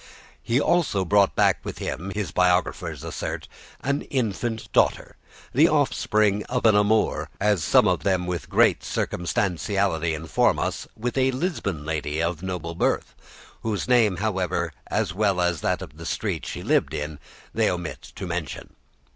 He 0.41 0.59
also 0.59 1.05
brought 1.05 1.35
back 1.35 1.59
with 1.63 1.77
him, 1.77 2.09
his 2.15 2.31
biographers 2.31 3.03
assert, 3.03 3.47
an 3.81 4.01
infant 4.09 4.71
daughter, 4.73 5.15
the 5.53 5.69
offspring 5.69 6.43
of 6.45 6.65
an 6.65 6.75
amour, 6.75 7.29
as 7.39 7.63
some 7.63 7.87
of 7.87 8.01
them 8.01 8.25
with 8.25 8.49
great 8.49 8.83
circumstantiality 8.83 10.15
inform 10.15 10.57
us, 10.57 10.87
with 10.97 11.19
a 11.19 11.29
Lisbon 11.29 11.85
lady 11.85 12.19
of 12.19 12.41
noble 12.41 12.73
birth, 12.73 13.13
whose 13.61 13.87
name, 13.87 14.17
however, 14.17 14.73
as 14.87 15.13
well 15.13 15.39
as 15.39 15.61
that 15.61 15.83
of 15.83 15.97
the 15.97 16.07
street 16.07 16.47
she 16.47 16.63
lived 16.63 16.95
in, 16.95 17.19
they 17.53 17.69
omit 17.69 18.01
to 18.15 18.25
mention. 18.25 18.73